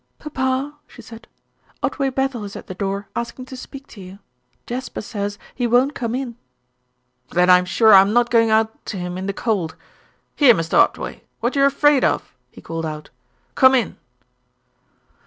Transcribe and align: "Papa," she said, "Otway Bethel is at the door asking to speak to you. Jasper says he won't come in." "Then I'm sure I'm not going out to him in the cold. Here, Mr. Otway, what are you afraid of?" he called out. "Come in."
"Papa," 0.17 0.79
she 0.87 1.03
said, 1.03 1.27
"Otway 1.83 2.09
Bethel 2.09 2.43
is 2.43 2.55
at 2.55 2.65
the 2.65 2.73
door 2.73 3.07
asking 3.15 3.45
to 3.45 3.55
speak 3.55 3.85
to 3.89 4.01
you. 4.01 4.17
Jasper 4.65 4.99
says 4.99 5.37
he 5.53 5.67
won't 5.67 5.93
come 5.93 6.15
in." 6.15 6.37
"Then 7.29 7.51
I'm 7.51 7.65
sure 7.65 7.93
I'm 7.93 8.11
not 8.11 8.31
going 8.31 8.49
out 8.49 8.83
to 8.87 8.97
him 8.97 9.15
in 9.15 9.27
the 9.27 9.31
cold. 9.31 9.75
Here, 10.35 10.55
Mr. 10.55 10.73
Otway, 10.73 11.21
what 11.39 11.55
are 11.55 11.59
you 11.59 11.65
afraid 11.67 12.03
of?" 12.03 12.33
he 12.49 12.61
called 12.61 12.87
out. 12.87 13.11
"Come 13.53 13.75
in." 13.75 13.95